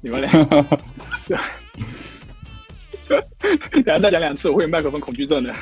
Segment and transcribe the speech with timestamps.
[0.00, 0.30] 你们俩，
[3.84, 5.52] 然后再讲两次，我会有麦克风恐惧症的。